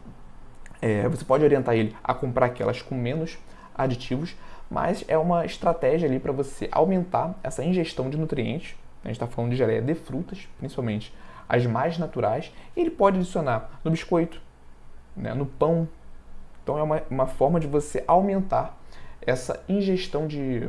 É, 0.82 1.08
você 1.08 1.24
pode 1.24 1.44
orientar 1.44 1.76
ele 1.76 1.96
a 2.04 2.14
comprar 2.14 2.48
aquelas 2.48 2.82
com 2.82 2.96
menos 2.96 3.38
aditivos, 3.76 4.36
mas 4.70 5.04
é 5.08 5.18
uma 5.18 5.46
estratégia 5.46 6.08
ali 6.08 6.20
para 6.20 6.32
você 6.32 6.70
aumentar 6.72 7.38
essa 7.44 7.64
ingestão 7.64 8.10
de 8.10 8.18
nutrientes. 8.18 8.76
A 9.04 9.08
gente 9.08 9.16
está 9.16 9.28
falando 9.28 9.52
de 9.52 9.58
geleia 9.58 9.82
de 9.82 9.94
frutas, 9.94 10.48
principalmente 10.58 11.14
as 11.48 11.66
mais 11.66 11.98
naturais. 11.98 12.52
Ele 12.76 12.90
pode 12.90 13.18
adicionar 13.18 13.80
no 13.84 13.92
biscoito, 13.92 14.42
né, 15.16 15.34
no 15.34 15.46
pão. 15.46 15.88
Então 16.64 16.78
é 16.78 16.84
uma, 16.84 17.02
uma 17.10 17.28
forma 17.28 17.60
de 17.60 17.68
você 17.68 18.04
aumentar 18.08 18.78
essa 19.22 19.64
ingestão 19.68 20.28
de, 20.28 20.68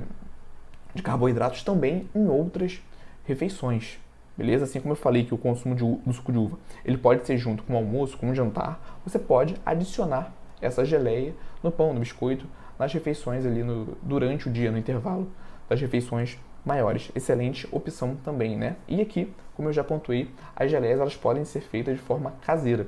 de 0.95 1.03
carboidratos 1.03 1.63
também 1.63 2.09
em 2.15 2.29
outras 2.29 2.83
refeições. 3.25 3.99
Beleza? 4.37 4.65
Assim 4.65 4.81
como 4.81 4.93
eu 4.93 4.97
falei 4.97 5.25
que 5.25 5.35
o 5.35 5.39
consumo 5.39 5.75
de, 5.75 5.85
do 5.85 6.13
suco 6.13 6.33
de 6.33 6.39
uva 6.39 6.59
ele 6.85 6.97
pode 6.97 7.27
ser 7.27 7.37
junto 7.37 7.63
com 7.63 7.75
o 7.75 7.77
almoço, 7.77 8.17
com 8.17 8.31
o 8.31 8.35
jantar, 8.35 8.81
você 9.05 9.19
pode 9.19 9.55
adicionar 9.65 10.33
essa 10.61 10.85
geleia 10.85 11.35
no 11.63 11.71
pão, 11.71 11.93
no 11.93 12.01
biscoito, 12.01 12.47
nas 12.79 12.93
refeições 12.93 13.45
ali 13.45 13.63
no, 13.63 13.97
durante 14.03 14.49
o 14.49 14.53
dia, 14.53 14.71
no 14.71 14.79
intervalo 14.79 15.29
das 15.69 15.81
refeições 15.81 16.39
maiores. 16.65 17.11
Excelente 17.15 17.69
opção 17.71 18.17
também, 18.25 18.57
né? 18.57 18.77
E 18.89 19.01
aqui, 19.01 19.33
como 19.55 19.69
eu 19.69 19.73
já 19.73 19.85
pontuei, 19.85 20.31
as 20.55 20.71
geleias 20.71 21.01
elas 21.01 21.17
podem 21.17 21.45
ser 21.45 21.61
feitas 21.61 21.97
de 21.97 22.03
forma 22.03 22.33
caseira. 22.43 22.87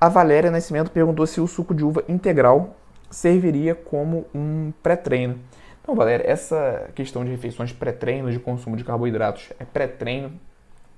A 0.00 0.08
Valéria 0.08 0.48
Nascimento 0.48 0.92
perguntou 0.92 1.26
se 1.26 1.40
o 1.40 1.48
suco 1.48 1.74
de 1.74 1.84
uva 1.84 2.04
integral 2.08 2.76
serviria 3.10 3.74
como 3.74 4.26
um 4.32 4.72
pré-treino. 4.80 5.40
Então, 5.82 5.92
galera, 5.92 6.22
essa 6.24 6.88
questão 6.94 7.24
de 7.24 7.32
refeições 7.32 7.72
pré-treino, 7.72 8.30
de 8.30 8.38
consumo 8.38 8.76
de 8.76 8.84
carboidratos 8.84 9.52
é 9.58 9.64
pré-treino, 9.64 10.30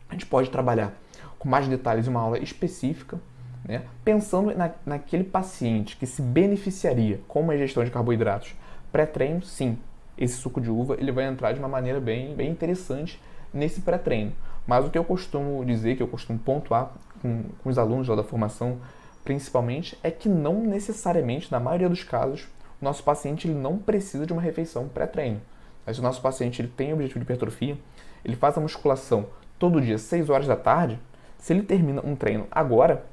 a 0.07 0.13
gente 0.13 0.27
pode 0.27 0.51
trabalhar 0.51 0.93
com 1.39 1.49
mais 1.49 1.67
detalhes 1.67 2.09
uma 2.09 2.21
aula 2.21 2.39
específica, 2.41 3.19
né? 3.67 3.85
pensando 4.05 4.55
na, 4.55 4.71
naquele 4.85 5.25
paciente 5.25 5.97
que 5.97 6.05
se 6.07 6.21
beneficiaria 6.21 7.21
com 7.27 7.41
uma 7.41 7.55
ingestão 7.55 7.83
de 7.83 7.91
carboidratos 7.91 8.55
pré-treino, 8.93 9.43
sim, 9.43 9.79
esse 10.19 10.35
suco 10.35 10.61
de 10.61 10.71
uva 10.71 10.95
ele 11.01 11.11
vai 11.11 11.25
entrar 11.25 11.53
de 11.53 11.59
uma 11.59 11.69
maneira 11.69 12.01
bem, 12.01 12.35
bem 12.35 12.51
interessante 12.51 13.19
nesse 13.51 13.81
pré-treino. 13.81 14.35
Mas 14.67 14.85
o 14.85 14.91
que 14.91 14.99
eu 14.99 15.05
costumo 15.05 15.65
dizer, 15.65 15.97
que 15.97 16.03
eu 16.03 16.09
costumo 16.09 16.39
pontuar 16.39 16.93
com, 17.21 17.45
com 17.63 17.69
os 17.69 17.79
alunos 17.79 18.09
lá 18.09 18.17
da 18.17 18.25
formação, 18.25 18.79
principalmente, 19.25 19.99
é 20.03 20.11
que 20.11 20.29
não 20.29 20.63
necessariamente, 20.63 21.51
na 21.51 21.61
maioria 21.61 21.89
dos 21.89 22.03
casos, 22.03 22.49
o 22.81 22.85
nosso 22.85 23.03
paciente 23.03 23.47
ele 23.47 23.55
não 23.55 23.79
precisa 23.79 24.27
de 24.27 24.33
uma 24.33 24.43
refeição 24.43 24.89
pré-treino. 24.89 25.41
Mas 25.85 25.97
se 25.97 26.01
o 26.01 26.03
nosso 26.03 26.23
paciente 26.23 26.61
ele 26.61 26.73
tem 26.75 26.93
objetivo 26.93 27.21
de 27.21 27.25
hipertrofia, 27.25 27.79
ele 28.25 28.37
faz 28.37 28.57
a 28.57 28.61
musculação 28.61 29.27
todo 29.59 29.81
dia, 29.81 29.99
6 29.99 30.31
horas 30.31 30.47
da 30.47 30.57
tarde, 30.57 30.99
se 31.39 31.53
ele 31.53 31.63
termina 31.63 32.03
um 32.05 32.17
treino 32.17 32.47
agora, 32.51 33.05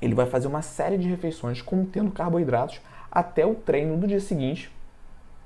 ele 0.00 0.14
vai 0.14 0.26
fazer 0.26 0.48
uma 0.48 0.62
série 0.62 0.98
de 0.98 1.08
refeições 1.08 1.60
contendo 1.60 2.10
carboidratos 2.10 2.80
até 3.10 3.44
o 3.44 3.54
treino 3.54 3.96
do 3.96 4.06
dia 4.06 4.20
seguinte, 4.20 4.72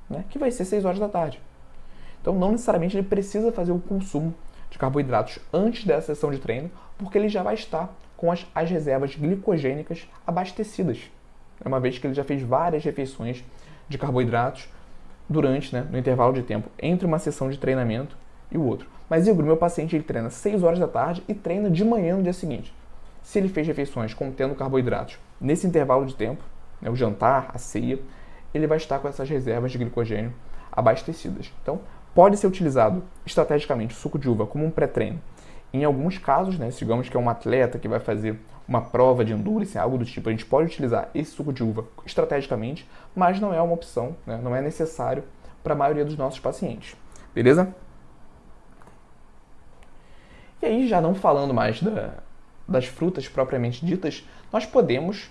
né, 0.09 0.25
que 0.29 0.39
vai 0.39 0.51
ser 0.51 0.65
6 0.65 0.85
horas 0.85 0.99
da 0.99 1.09
tarde. 1.09 1.41
Então, 2.21 2.35
não 2.35 2.53
necessariamente 2.53 2.97
ele 2.97 3.07
precisa 3.07 3.53
fazer 3.53 3.73
o 3.73 3.79
consumo 3.79 4.35
de 4.71 4.79
carboidratos 4.79 5.39
antes 5.53 5.85
dessa 5.85 6.15
sessão 6.15 6.31
de 6.31 6.39
treino, 6.39 6.71
porque 6.99 7.19
ele 7.19 7.29
já 7.29 7.43
vai 7.43 7.55
estar 7.55 7.93
com 8.17 8.31
as, 8.31 8.47
as 8.55 8.71
reservas 8.71 9.15
glicogênicas 9.15 10.09
abastecidas, 10.27 11.01
uma 11.65 11.81
vez 11.81 11.99
que 11.99 12.07
ele 12.07 12.15
já 12.15 12.25
fez 12.25 12.43
várias 12.43 12.85
refeições 12.85 13.45
de 13.89 13.99
carboidratos 13.99 14.69
durante, 15.29 15.75
né, 15.75 15.87
no 15.91 15.99
intervalo 15.99 16.33
de 16.33 16.43
tempo 16.43 16.69
entre 16.79 17.07
uma 17.07 17.19
sessão 17.19 17.51
de 17.51 17.59
treinamento 17.59 18.17
e 18.51 18.59
o 18.59 18.63
outro. 18.63 18.89
Mas 19.09 19.27
Igor, 19.27 19.45
meu 19.45 19.57
paciente 19.57 19.95
ele 19.95 20.05
treina 20.05 20.31
6 20.31 20.63
horas 20.63 20.79
da 20.79 20.89
tarde 20.89 21.23
e 21.29 21.35
treina 21.35 21.71
de 21.71 21.85
manhã 21.85 22.17
no 22.17 22.23
dia 22.23 22.33
seguinte. 22.33 22.75
Se 23.23 23.39
ele 23.39 23.49
fez 23.49 23.67
refeições 23.67 24.13
contendo 24.13 24.55
carboidratos 24.55 25.19
nesse 25.41 25.67
intervalo 25.67 26.07
de 26.07 26.15
tempo, 26.15 26.43
né, 26.81 26.91
o 26.91 26.97
jantar, 26.97 27.51
a 27.55 27.59
ceia, 27.59 27.99
ele 28.53 28.67
vai 28.67 28.77
estar 28.77 28.99
com 28.99 29.09
essas 29.09 29.29
reservas 29.29 29.73
de 29.73 29.79
glicogênio 29.79 30.33
abastecidas. 30.71 31.53
Então, 31.63 31.81
pode 32.15 32.37
ser 32.37 32.47
utilizado 32.47 33.03
estrategicamente 33.27 33.95
o 33.95 33.99
suco 33.99 34.19
de 34.19 34.29
uva 34.29 34.47
como 34.47 34.65
um 34.65 34.71
pré-treino. 34.71 35.21
Em 35.75 35.83
alguns 35.83 36.19
casos, 36.19 36.57
né, 36.57 36.69
digamos 36.69 37.09
que 37.09 37.17
é 37.17 37.21
um 37.21 37.29
atleta 37.29 37.81
que 37.81 37.89
vai 37.89 37.99
fazer 37.99 38.39
uma 38.67 38.81
prova 38.81 39.25
de 39.25 39.33
endurance, 39.33 39.77
algo 39.77 39.99
do 39.99 40.05
tipo, 40.05 40.29
a 40.29 40.33
gente 40.33 40.47
pode 40.47 40.69
utilizar 40.69 41.11
esse 41.13 41.33
suco 41.33 41.53
de 41.53 41.65
uva 41.65 41.85
estrategicamente, 42.07 42.89
mas 43.13 43.41
não 43.41 43.53
é 43.53 43.61
uma 43.61 43.75
opção, 43.75 44.17
né, 44.25 44.39
não 44.41 44.55
é 44.55 44.63
necessário 44.63 45.25
para 45.65 45.75
a 45.75 45.77
maioria 45.77 46.05
dos 46.05 46.17
nossos 46.17 46.39
pacientes. 46.39 46.95
Beleza? 47.35 47.75
E 50.63 50.67
aí, 50.67 50.87
já 50.87 51.01
não 51.01 51.13
falando 51.13 51.53
mais 51.53 51.83
da, 51.83 52.19
das 52.69 52.87
frutas 52.87 53.27
propriamente 53.27 53.85
ditas, 53.85 54.25
nós 54.53 54.65
podemos, 54.65 55.29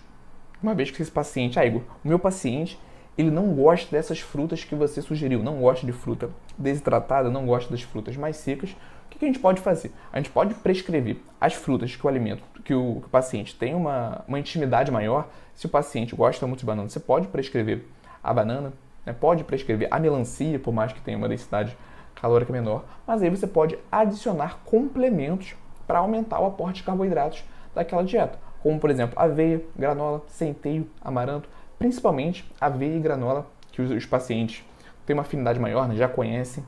uma 0.61 0.75
vez 0.75 0.91
que 0.91 1.01
esse 1.01 1.09
paciente, 1.09 1.57
ah, 1.57 1.65
Igor, 1.65 1.83
o 2.03 2.07
meu 2.09 2.19
paciente 2.19 2.77
ele 3.17 3.31
não 3.31 3.53
gosta 3.53 3.89
dessas 3.95 4.19
frutas 4.19 4.63
que 4.63 4.75
você 4.75 5.01
sugeriu, 5.01 5.41
não 5.41 5.61
gosta 5.61 5.85
de 5.85 5.93
fruta 5.93 6.29
desidratada, 6.57 7.29
não 7.29 7.45
gosta 7.45 7.71
das 7.71 7.83
frutas 7.83 8.17
mais 8.17 8.35
secas, 8.37 8.75
o 9.15 9.19
que 9.19 9.25
a 9.25 9.27
gente 9.27 9.39
pode 9.39 9.61
fazer? 9.61 9.91
A 10.11 10.17
gente 10.17 10.29
pode 10.29 10.53
prescrever 10.55 11.17
as 11.39 11.53
frutas 11.53 11.95
que 11.95 12.05
o 12.05 12.09
alimento, 12.09 12.43
que 12.63 12.73
o, 12.73 12.99
que 13.01 13.07
o 13.07 13.09
paciente 13.09 13.55
tem 13.55 13.75
uma, 13.75 14.23
uma 14.27 14.39
intimidade 14.39 14.91
maior. 14.91 15.27
Se 15.53 15.65
o 15.65 15.69
paciente 15.69 16.15
gosta 16.15 16.47
muito 16.47 16.59
de 16.59 16.65
banana, 16.65 16.89
você 16.89 16.99
pode 16.99 17.27
prescrever 17.27 17.85
a 18.23 18.33
banana, 18.33 18.73
né? 19.05 19.13
pode 19.13 19.43
prescrever 19.43 19.87
a 19.91 19.99
melancia, 19.99 20.57
por 20.57 20.73
mais 20.73 20.93
que 20.93 21.01
tenha 21.01 21.17
uma 21.17 21.27
densidade 21.27 21.77
calórica 22.15 22.53
menor, 22.53 22.85
mas 23.05 23.21
aí 23.21 23.29
você 23.29 23.45
pode 23.45 23.77
adicionar 23.91 24.59
complementos 24.63 25.55
para 25.85 25.99
aumentar 25.99 26.39
o 26.39 26.45
aporte 26.45 26.77
de 26.77 26.83
carboidratos 26.83 27.43
daquela 27.75 28.03
dieta, 28.03 28.39
como 28.61 28.79
por 28.79 28.89
exemplo 28.89 29.19
aveia, 29.19 29.61
granola, 29.75 30.21
centeio, 30.27 30.89
amaranto, 31.01 31.49
principalmente 31.77 32.49
aveia 32.61 32.95
e 32.95 32.99
granola, 32.99 33.45
que 33.71 33.81
os, 33.81 33.91
os 33.91 34.05
pacientes 34.05 34.63
têm 35.05 35.13
uma 35.13 35.23
afinidade 35.23 35.59
maior, 35.59 35.87
né, 35.87 35.95
já 35.95 36.07
conhecem, 36.07 36.63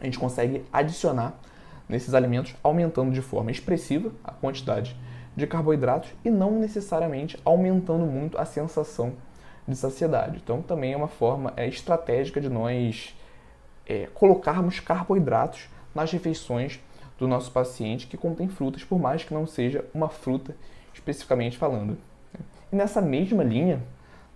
a 0.00 0.04
gente 0.04 0.18
consegue 0.18 0.64
adicionar 0.72 1.38
nesses 1.88 2.14
alimentos, 2.14 2.54
aumentando 2.62 3.12
de 3.12 3.22
forma 3.22 3.50
expressiva 3.50 4.12
a 4.22 4.32
quantidade 4.32 4.96
de 5.34 5.46
carboidratos 5.46 6.10
e 6.24 6.30
não 6.30 6.58
necessariamente 6.58 7.38
aumentando 7.44 8.04
muito 8.04 8.36
a 8.38 8.44
sensação 8.44 9.14
de 9.66 9.76
saciedade. 9.76 10.40
Então, 10.42 10.62
também 10.62 10.92
é 10.92 10.96
uma 10.96 11.08
forma 11.08 11.52
é, 11.56 11.66
estratégica 11.66 12.40
de 12.40 12.48
nós 12.48 13.14
é, 13.86 14.08
colocarmos 14.14 14.80
carboidratos 14.80 15.68
nas 15.94 16.10
refeições 16.10 16.80
do 17.18 17.26
nosso 17.26 17.50
paciente 17.50 18.06
que 18.06 18.16
contém 18.16 18.48
frutas, 18.48 18.84
por 18.84 18.98
mais 18.98 19.24
que 19.24 19.34
não 19.34 19.46
seja 19.46 19.84
uma 19.94 20.08
fruta 20.08 20.54
especificamente 20.94 21.56
falando. 21.56 21.96
E 22.72 22.76
nessa 22.76 23.00
mesma 23.00 23.42
linha, 23.42 23.82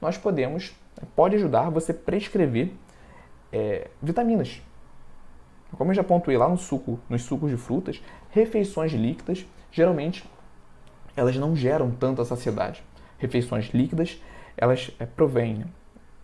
nós 0.01 0.17
podemos, 0.17 0.73
pode 1.15 1.37
ajudar 1.37 1.71
você 1.71 1.93
prescrever 1.93 2.73
é, 3.53 3.89
vitaminas. 4.03 4.61
Como 5.77 5.91
eu 5.91 5.95
já 5.95 6.05
pontuei 6.05 6.37
lá 6.37 6.49
no 6.49 6.57
suco, 6.57 7.01
nos 7.09 7.23
sucos 7.23 7.51
de 7.51 7.57
frutas, 7.57 8.03
refeições 8.31 8.93
líquidas, 8.93 9.47
geralmente, 9.71 10.29
elas 11.17 11.37
não 11.37 11.57
geram 11.57 11.91
tanta 11.91 12.25
saciedade. 12.25 12.83
Refeições 13.19 13.67
líquidas, 13.73 14.21
elas 14.57 14.91
é, 14.99 15.07
provêm, 15.07 15.65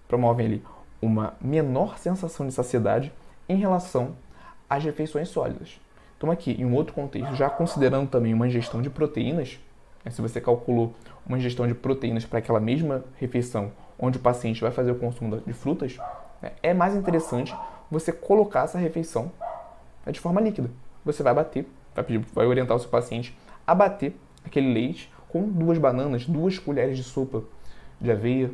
promovem 0.06 0.46
ali 0.46 0.64
uma 1.00 1.34
menor 1.40 1.98
sensação 1.98 2.46
de 2.46 2.52
saciedade 2.52 3.12
em 3.48 3.56
relação 3.56 4.16
às 4.68 4.84
refeições 4.84 5.28
sólidas. 5.28 5.80
Então 6.16 6.30
aqui, 6.30 6.52
em 6.52 6.64
um 6.64 6.74
outro 6.74 6.92
contexto, 6.92 7.34
já 7.34 7.48
considerando 7.48 8.10
também 8.10 8.34
uma 8.34 8.46
ingestão 8.46 8.82
de 8.82 8.90
proteínas, 8.90 9.58
né, 10.04 10.10
se 10.10 10.20
você 10.20 10.40
calculou 10.40 10.94
uma 11.24 11.38
ingestão 11.38 11.66
de 11.66 11.74
proteínas 11.74 12.24
para 12.24 12.40
aquela 12.40 12.60
mesma 12.60 13.04
refeição 13.16 13.72
onde 13.98 14.18
o 14.18 14.20
paciente 14.20 14.60
vai 14.60 14.70
fazer 14.70 14.90
o 14.90 14.96
consumo 14.96 15.40
de 15.40 15.52
frutas, 15.52 15.96
é 16.62 16.72
mais 16.74 16.94
interessante 16.94 17.54
você 17.90 18.12
colocar 18.12 18.64
essa 18.64 18.78
refeição 18.78 19.32
né, 20.04 20.12
de 20.12 20.20
forma 20.20 20.40
líquida. 20.40 20.70
Você 21.04 21.22
vai 21.22 21.34
bater, 21.34 21.66
vai, 21.94 22.04
pedir, 22.04 22.24
vai 22.32 22.46
orientar 22.46 22.76
o 22.76 22.80
seu 22.80 22.88
paciente 22.88 23.36
a 23.66 23.74
bater 23.74 24.18
aquele 24.44 24.72
leite 24.72 25.12
com 25.28 25.42
duas 25.48 25.78
bananas, 25.78 26.26
duas 26.26 26.58
colheres 26.58 26.96
de 26.96 27.04
sopa 27.04 27.42
de 28.00 28.10
aveia. 28.10 28.50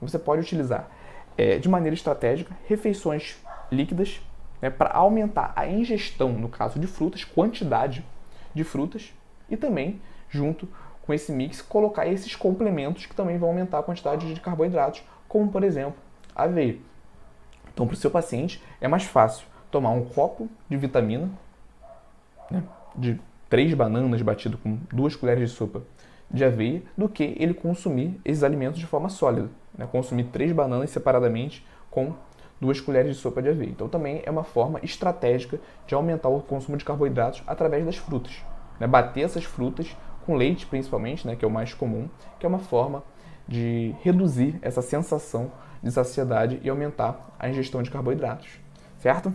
Você 0.00 0.18
pode 0.18 0.42
utilizar 0.42 0.88
é, 1.36 1.58
de 1.58 1.68
maneira 1.68 1.94
estratégica 1.94 2.56
refeições 2.66 3.36
líquidas 3.70 4.20
né, 4.60 4.70
para 4.70 4.90
aumentar 4.90 5.52
a 5.56 5.66
ingestão, 5.66 6.32
no 6.32 6.48
caso 6.48 6.78
de 6.78 6.86
frutas, 6.86 7.24
quantidade 7.24 8.04
de 8.54 8.64
frutas 8.64 9.12
e 9.48 9.56
também, 9.56 10.00
junto 10.28 10.68
com 11.02 11.12
esse 11.12 11.32
mix, 11.32 11.60
colocar 11.60 12.06
esses 12.06 12.36
complementos 12.36 13.06
que 13.06 13.14
também 13.14 13.38
vão 13.38 13.48
aumentar 13.48 13.80
a 13.80 13.82
quantidade 13.82 14.32
de 14.32 14.40
carboidratos, 14.40 15.02
como 15.28 15.50
por 15.50 15.64
exemplo 15.64 15.96
a 16.34 16.44
aveia. 16.44 16.78
Então, 17.72 17.86
para 17.86 17.94
o 17.94 17.96
seu 17.96 18.10
paciente, 18.10 18.62
é 18.80 18.88
mais 18.88 19.04
fácil 19.04 19.46
tomar 19.70 19.90
um 19.90 20.04
copo 20.04 20.48
de 20.68 20.76
vitamina, 20.76 21.30
né, 22.50 22.62
de 22.94 23.18
três 23.48 23.72
bananas 23.74 24.20
batido 24.22 24.58
com 24.58 24.78
duas 24.92 25.16
colheres 25.16 25.50
de 25.50 25.56
sopa 25.56 25.82
de 26.30 26.44
aveia, 26.44 26.82
do 26.96 27.08
que 27.08 27.34
ele 27.38 27.54
consumir 27.54 28.18
esses 28.24 28.42
alimentos 28.42 28.78
de 28.78 28.86
forma 28.86 29.08
sólida. 29.08 29.48
Né, 29.76 29.86
consumir 29.90 30.24
três 30.24 30.52
bananas 30.52 30.90
separadamente 30.90 31.64
com 31.90 32.14
duas 32.60 32.80
colheres 32.80 33.16
de 33.16 33.20
sopa 33.20 33.42
de 33.42 33.48
aveia. 33.48 33.70
Então, 33.70 33.88
também 33.88 34.22
é 34.24 34.30
uma 34.30 34.44
forma 34.44 34.78
estratégica 34.82 35.58
de 35.86 35.94
aumentar 35.94 36.28
o 36.28 36.40
consumo 36.40 36.76
de 36.76 36.84
carboidratos 36.84 37.42
através 37.46 37.84
das 37.84 37.96
frutas. 37.96 38.42
Né, 38.78 38.86
bater 38.86 39.24
essas 39.24 39.44
frutas 39.44 39.96
com 40.24 40.36
leite 40.36 40.66
principalmente, 40.66 41.26
né, 41.26 41.34
que 41.34 41.44
é 41.44 41.48
o 41.48 41.50
mais 41.50 41.74
comum, 41.74 42.08
que 42.38 42.46
é 42.46 42.48
uma 42.48 42.58
forma 42.58 43.02
de 43.48 43.94
reduzir 44.02 44.58
essa 44.62 44.80
sensação 44.80 45.50
de 45.82 45.90
saciedade 45.90 46.60
e 46.62 46.70
aumentar 46.70 47.34
a 47.38 47.48
ingestão 47.48 47.82
de 47.82 47.90
carboidratos, 47.90 48.48
certo? 48.98 49.32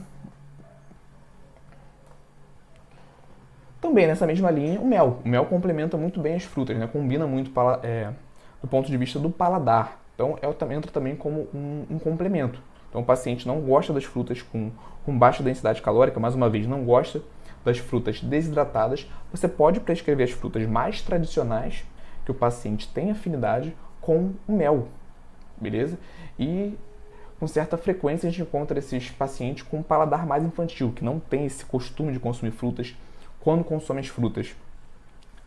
Também 3.82 4.08
nessa 4.08 4.26
mesma 4.26 4.50
linha, 4.50 4.80
o 4.80 4.86
mel. 4.86 5.20
O 5.24 5.30
mel 5.30 5.46
complementa 5.46 5.98
muito 5.98 6.20
bem 6.20 6.36
as 6.36 6.44
frutas, 6.44 6.76
né? 6.78 6.88
combina 6.88 7.28
muito 7.28 7.52
é, 7.84 8.12
do 8.62 8.68
ponto 8.68 8.90
de 8.90 8.98
vista 8.98 9.20
do 9.20 9.30
paladar. 9.30 10.00
Então, 10.16 10.38
é, 10.42 10.74
entra 10.74 10.92
também 10.92 11.16
como 11.16 11.48
um, 11.54 11.86
um 11.92 12.00
complemento. 12.00 12.62
Então, 12.90 13.02
o 13.02 13.06
paciente 13.06 13.48
não 13.48 13.62
gosta 13.62 13.94
das 13.94 14.04
frutas 14.04 14.42
com, 14.42 14.72
com 15.06 15.18
baixa 15.18 15.44
densidade 15.44 15.82
calórica, 15.82 16.20
mais 16.20 16.34
uma 16.34 16.50
vez, 16.50 16.66
não 16.66 16.84
gosta 16.84 17.22
das 17.64 17.78
frutas 17.78 18.22
desidratadas, 18.22 19.10
você 19.32 19.48
pode 19.48 19.80
prescrever 19.82 20.26
as 20.26 20.32
frutas 20.32 20.66
mais 20.66 21.02
tradicionais 21.02 21.84
que 22.24 22.32
o 22.32 22.34
paciente 22.34 22.88
tem 22.94 23.12
afinidade 23.12 23.76
com 24.02 24.32
o 24.48 24.54
mel, 24.54 24.88
beleza? 25.60 25.98
E 26.40 26.78
com 27.40 27.48
certa 27.48 27.78
frequência 27.78 28.28
a 28.28 28.32
gente 28.32 28.42
encontra 28.42 28.80
esses 28.80 29.10
pacientes 29.10 29.64
com 29.64 29.78
um 29.78 29.84
paladar 29.84 30.26
mais 30.26 30.44
infantil, 30.44 30.92
que 30.92 31.04
não 31.04 31.20
tem 31.20 31.46
esse 31.46 31.64
costume 31.66 32.12
de 32.12 32.20
consumir 32.20 32.52
frutas 32.52 32.96
quando 33.40 33.64
consome 33.64 34.00
as 34.00 34.08
frutas. 34.08 34.56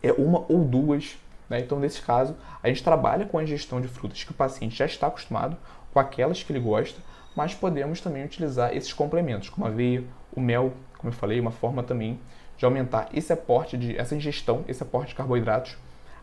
É 0.01 0.11
uma 0.13 0.45
ou 0.47 0.63
duas, 0.63 1.17
né? 1.49 1.59
Então, 1.59 1.79
nesse 1.79 2.01
caso, 2.01 2.35
a 2.63 2.67
gente 2.69 2.83
trabalha 2.83 3.25
com 3.25 3.37
a 3.37 3.43
ingestão 3.43 3.81
de 3.81 3.87
frutas 3.87 4.23
que 4.23 4.31
o 4.31 4.33
paciente 4.33 4.75
já 4.75 4.85
está 4.85 5.07
acostumado, 5.07 5.57
com 5.93 5.99
aquelas 5.99 6.41
que 6.41 6.51
ele 6.51 6.59
gosta, 6.59 6.99
mas 7.35 7.53
podemos 7.53 8.01
também 8.01 8.23
utilizar 8.23 8.75
esses 8.75 8.93
complementos, 8.93 9.49
como 9.49 9.65
a 9.65 9.69
aveia, 9.69 10.03
o 10.33 10.39
mel, 10.39 10.73
como 10.97 11.09
eu 11.09 11.15
falei, 11.15 11.39
uma 11.39 11.51
forma 11.51 11.83
também 11.83 12.19
de 12.57 12.65
aumentar 12.65 13.09
esse 13.13 13.33
aporte 13.33 13.77
de 13.77 13.97
essa 13.97 14.15
ingestão, 14.15 14.63
esse 14.67 14.81
aporte 14.81 15.09
de 15.09 15.15
carboidratos 15.15 15.77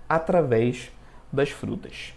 através 0.08 0.90
das 1.32 1.50
frutas. 1.50 2.14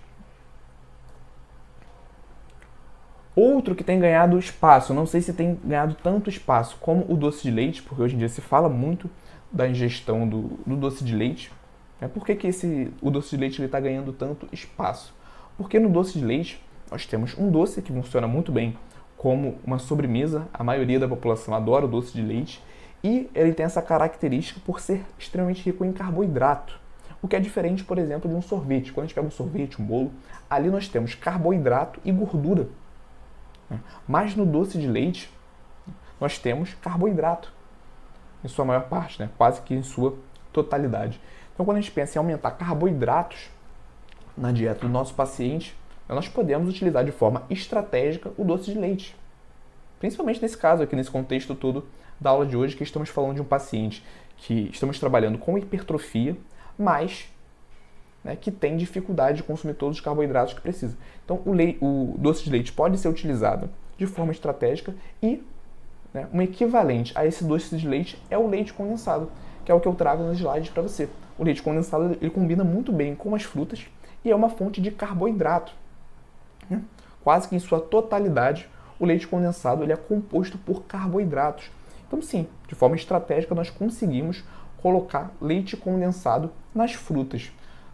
Outro 3.41 3.73
que 3.73 3.83
tem 3.83 3.99
ganhado 3.99 4.37
espaço, 4.37 4.93
não 4.93 5.07
sei 5.07 5.19
se 5.19 5.33
tem 5.33 5.57
ganhado 5.63 5.95
tanto 6.03 6.29
espaço 6.29 6.77
como 6.79 7.11
o 7.11 7.17
doce 7.17 7.41
de 7.41 7.49
leite, 7.49 7.81
porque 7.81 8.03
hoje 8.03 8.13
em 8.13 8.19
dia 8.19 8.29
se 8.29 8.39
fala 8.39 8.69
muito 8.69 9.09
da 9.51 9.67
ingestão 9.67 10.27
do, 10.27 10.59
do 10.63 10.75
doce 10.75 11.03
de 11.03 11.15
leite. 11.15 11.51
É 11.99 12.07
Por 12.07 12.23
que, 12.23 12.35
que 12.35 12.45
esse, 12.45 12.93
o 13.01 13.09
doce 13.09 13.31
de 13.31 13.37
leite 13.37 13.59
está 13.59 13.79
ganhando 13.79 14.13
tanto 14.13 14.47
espaço? 14.51 15.11
Porque 15.57 15.79
no 15.79 15.89
doce 15.89 16.19
de 16.19 16.23
leite 16.23 16.63
nós 16.91 17.07
temos 17.07 17.35
um 17.35 17.49
doce 17.49 17.81
que 17.81 17.91
funciona 17.91 18.27
muito 18.27 18.51
bem 18.51 18.77
como 19.17 19.57
uma 19.65 19.79
sobremesa, 19.79 20.47
a 20.53 20.63
maioria 20.63 20.99
da 20.99 21.07
população 21.07 21.55
adora 21.55 21.85
o 21.85 21.87
doce 21.87 22.13
de 22.13 22.21
leite, 22.21 22.61
e 23.03 23.27
ele 23.33 23.53
tem 23.53 23.65
essa 23.65 23.81
característica 23.81 24.61
por 24.63 24.79
ser 24.79 25.03
extremamente 25.17 25.63
rico 25.63 25.83
em 25.83 25.91
carboidrato. 25.91 26.79
O 27.19 27.27
que 27.27 27.35
é 27.35 27.39
diferente, 27.39 27.83
por 27.83 27.97
exemplo, 27.97 28.29
de 28.29 28.35
um 28.35 28.41
sorvete. 28.41 28.93
Quando 28.93 29.05
a 29.05 29.07
gente 29.07 29.15
pega 29.15 29.25
um 29.25 29.31
sorvete, 29.31 29.81
um 29.81 29.85
bolo, 29.85 30.11
ali 30.47 30.69
nós 30.69 30.87
temos 30.87 31.15
carboidrato 31.15 31.99
e 32.05 32.11
gordura. 32.11 32.67
Mas 34.07 34.35
no 34.35 34.45
doce 34.45 34.77
de 34.77 34.87
leite, 34.87 35.31
nós 36.19 36.37
temos 36.37 36.73
carboidrato, 36.75 37.51
em 38.43 38.47
sua 38.47 38.65
maior 38.65 38.83
parte, 38.83 39.21
né? 39.21 39.29
quase 39.37 39.61
que 39.61 39.73
em 39.73 39.83
sua 39.83 40.17
totalidade. 40.51 41.19
Então, 41.53 41.65
quando 41.65 41.77
a 41.77 41.81
gente 41.81 41.91
pensa 41.91 42.17
em 42.17 42.19
aumentar 42.19 42.51
carboidratos 42.51 43.49
na 44.37 44.51
dieta 44.51 44.81
do 44.81 44.89
nosso 44.89 45.13
paciente, 45.13 45.75
nós 46.07 46.27
podemos 46.27 46.67
utilizar 46.67 47.05
de 47.05 47.11
forma 47.11 47.43
estratégica 47.49 48.31
o 48.37 48.43
doce 48.43 48.71
de 48.71 48.77
leite. 48.77 49.15
Principalmente 49.99 50.41
nesse 50.41 50.57
caso 50.57 50.83
aqui, 50.83 50.95
nesse 50.95 51.11
contexto 51.11 51.55
todo 51.55 51.85
da 52.19 52.31
aula 52.31 52.45
de 52.45 52.57
hoje, 52.57 52.75
que 52.75 52.83
estamos 52.83 53.09
falando 53.09 53.35
de 53.35 53.41
um 53.41 53.45
paciente 53.45 54.03
que 54.37 54.69
estamos 54.71 54.99
trabalhando 54.99 55.37
com 55.37 55.57
hipertrofia, 55.57 56.35
mas 56.77 57.31
né, 58.23 58.35
que 58.35 58.51
tem 58.51 58.77
dificuldade 58.77 59.37
de 59.37 59.43
consumir 59.43 59.73
todos 59.73 59.97
os 59.97 60.01
carboidratos 60.01 60.53
que 60.53 60.61
precisa. 60.61 60.95
Então, 61.25 61.41
o, 61.45 61.51
o 61.85 62.17
doce 62.17 62.43
de 62.43 62.49
leite 62.49 62.71
pode 62.71 62.97
ser 62.97 63.07
utilizado 63.07 63.69
de 63.97 64.05
forma 64.05 64.31
estratégica 64.31 64.95
e 65.21 65.43
né, 66.13 66.27
um 66.33 66.41
equivalente 66.41 67.13
a 67.15 67.25
esse 67.25 67.43
doce 67.43 67.75
de 67.75 67.87
leite 67.87 68.21
é 68.29 68.37
o 68.37 68.47
leite 68.47 68.73
condensado, 68.73 69.31
que 69.65 69.71
é 69.71 69.75
o 69.75 69.79
que 69.79 69.87
eu 69.87 69.95
trago 69.95 70.23
nos 70.23 70.37
slides 70.37 70.69
para 70.69 70.83
você. 70.83 71.09
O 71.37 71.43
leite 71.43 71.61
condensado 71.61 72.17
ele 72.21 72.29
combina 72.29 72.63
muito 72.63 72.91
bem 72.91 73.15
com 73.15 73.33
as 73.33 73.43
frutas 73.43 73.85
e 74.23 74.29
é 74.29 74.35
uma 74.35 74.49
fonte 74.49 74.81
de 74.81 74.91
carboidrato. 74.91 75.73
Né? 76.69 76.81
Quase 77.23 77.47
que 77.47 77.55
em 77.55 77.59
sua 77.59 77.79
totalidade, 77.79 78.67
o 78.99 79.05
leite 79.05 79.27
condensado 79.27 79.83
ele 79.83 79.93
é 79.93 79.97
composto 79.97 80.57
por 80.57 80.83
carboidratos. 80.83 81.71
Então, 82.07 82.21
sim, 82.21 82.47
de 82.67 82.75
forma 82.75 82.95
estratégica, 82.95 83.55
nós 83.55 83.69
conseguimos 83.69 84.43
colocar 84.81 85.31
leite 85.39 85.77
condensado 85.77 86.51
nas 86.73 86.93
frutas 86.93 87.51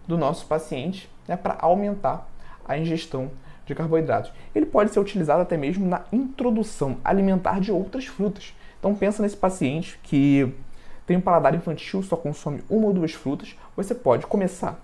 do 0.08 0.18
nosso 0.18 0.46
paciente 0.46 1.10
né, 1.28 1.36
para 1.36 1.58
aumentar 1.60 2.28
a 2.66 2.78
ingestão 2.78 3.30
de 3.66 3.76
carboidratos. 3.76 4.32
Ele 4.56 4.66
pode 4.66 4.92
ser 4.92 5.00
utilizado 5.00 5.42
até 5.42 5.58
mesmo 5.58 5.86
na 5.86 6.06
introdução 6.12 6.98
alimentar 7.04 7.60
de 7.60 7.72
outras 7.72 8.06
frutas. 8.06 8.54
Então 8.80 8.96
pensa 8.96 9.22
nesse 9.22 9.36
paciente 9.36 10.00
que 10.04 10.54
tem 11.06 11.18
um 11.18 11.22
paladar 11.22 11.54
infantil, 11.54 12.02
só 12.02 12.16
consome 12.16 12.64
uma 12.70 12.88
ou 12.88 12.94
duas 12.94 13.14
frutas, 13.14 13.56
você 13.76 13.94
pode 13.94 14.26
começar 14.26 14.80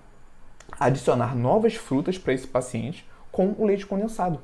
a 0.78 0.86
adicionar 0.86 1.34
novas 1.36 1.74
frutas 1.74 2.18
para 2.18 2.32
esse 2.32 2.46
paciente 2.46 3.06
com 3.30 3.54
o 3.58 3.64
leite 3.66 3.86
condensado, 3.86 4.40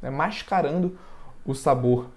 né, 0.00 0.10
mascarando 0.10 0.98
o 1.44 1.54
sabor 1.54 2.08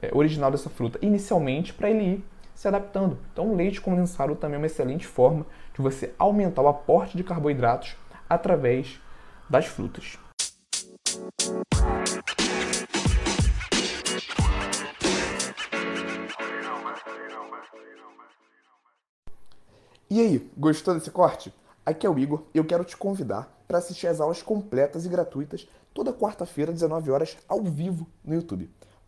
é, 0.00 0.10
original 0.12 0.50
dessa 0.50 0.70
fruta 0.70 0.98
inicialmente 1.02 1.72
para 1.72 1.90
ele 1.90 2.04
ir 2.04 2.24
se 2.54 2.68
adaptando. 2.68 3.18
Então, 3.32 3.50
o 3.50 3.56
leite 3.56 3.80
condensado 3.80 4.34
também 4.36 4.56
é 4.56 4.58
uma 4.58 4.66
excelente 4.66 5.06
forma 5.06 5.46
de 5.74 5.82
você 5.82 6.14
aumentar 6.18 6.62
o 6.62 6.68
aporte 6.68 7.16
de 7.16 7.24
carboidratos 7.24 7.96
através 8.28 9.00
das 9.48 9.66
frutas. 9.66 10.18
E 20.12 20.20
aí, 20.20 20.50
gostou 20.56 20.94
desse 20.94 21.10
corte? 21.10 21.54
Aqui 21.86 22.06
é 22.06 22.10
o 22.10 22.18
Igor 22.18 22.42
e 22.52 22.58
eu 22.58 22.64
quero 22.64 22.84
te 22.84 22.96
convidar 22.96 23.48
para 23.68 23.78
assistir 23.78 24.08
às 24.08 24.20
aulas 24.20 24.42
completas 24.42 25.06
e 25.06 25.08
gratuitas 25.08 25.68
toda 25.94 26.12
quarta-feira, 26.12 26.72
19 26.72 27.10
horas, 27.10 27.38
ao 27.48 27.62
vivo 27.62 28.06
no 28.24 28.34
YouTube. 28.34 28.68